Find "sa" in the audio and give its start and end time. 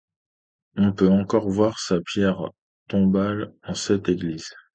1.77-1.99